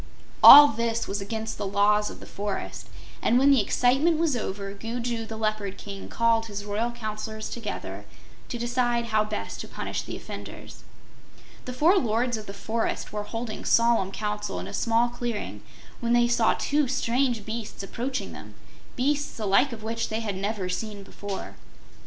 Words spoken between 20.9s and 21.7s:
before.